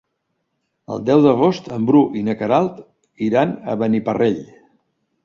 [0.93, 2.79] El deu d'agost en Bru i na Queralt
[3.27, 4.41] iran a Beniparrell.